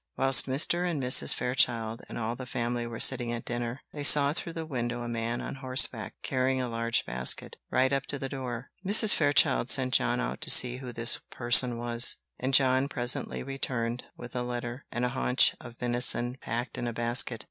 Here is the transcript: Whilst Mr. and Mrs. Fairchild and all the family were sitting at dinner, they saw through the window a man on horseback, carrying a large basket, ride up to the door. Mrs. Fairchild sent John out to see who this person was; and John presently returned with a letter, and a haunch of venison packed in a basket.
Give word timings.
Whilst 0.17 0.47
Mr. 0.47 0.83
and 0.89 0.99
Mrs. 0.99 1.31
Fairchild 1.31 2.01
and 2.09 2.17
all 2.17 2.35
the 2.35 2.47
family 2.47 2.87
were 2.87 2.99
sitting 2.99 3.31
at 3.31 3.45
dinner, 3.45 3.81
they 3.93 4.03
saw 4.03 4.33
through 4.33 4.53
the 4.53 4.65
window 4.65 5.03
a 5.03 5.07
man 5.07 5.41
on 5.41 5.53
horseback, 5.61 6.15
carrying 6.23 6.59
a 6.59 6.67
large 6.67 7.05
basket, 7.05 7.55
ride 7.69 7.93
up 7.93 8.07
to 8.07 8.17
the 8.17 8.27
door. 8.27 8.71
Mrs. 8.83 9.13
Fairchild 9.13 9.69
sent 9.69 9.93
John 9.93 10.19
out 10.19 10.41
to 10.41 10.49
see 10.49 10.77
who 10.77 10.91
this 10.91 11.19
person 11.29 11.77
was; 11.77 12.17
and 12.39 12.51
John 12.51 12.87
presently 12.87 13.43
returned 13.43 14.05
with 14.17 14.35
a 14.35 14.41
letter, 14.41 14.87
and 14.91 15.05
a 15.05 15.09
haunch 15.09 15.55
of 15.61 15.77
venison 15.77 16.35
packed 16.41 16.79
in 16.79 16.87
a 16.87 16.93
basket. 16.93 17.39